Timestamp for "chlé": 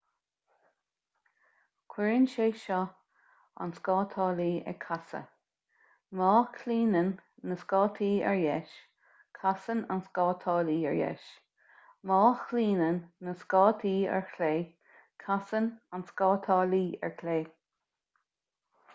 14.33-14.51, 17.23-17.39